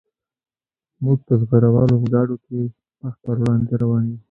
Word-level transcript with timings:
موږ 1.03 1.17
په 1.27 1.33
زغره 1.41 1.69
والو 1.73 1.95
ګاډو 2.13 2.35
کې 2.45 2.59
مخ 3.01 3.15
په 3.23 3.31
وړاندې 3.39 3.73
روان 3.83 4.03
وو 4.09 4.17